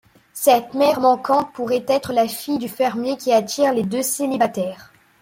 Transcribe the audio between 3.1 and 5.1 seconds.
qui attire les deux célibataires.